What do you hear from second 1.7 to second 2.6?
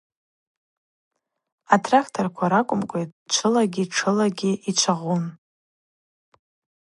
Атракторква